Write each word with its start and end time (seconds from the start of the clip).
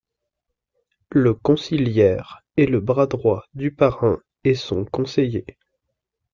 Le 1.11 1.35
Consiglière 1.35 2.41
est 2.57 2.65
le 2.65 2.79
bras 2.79 3.05
droit 3.05 3.45
du 3.53 3.71
Parrain 3.71 4.17
et 4.43 4.55
son 4.55 4.83
conseiller. 4.83 5.45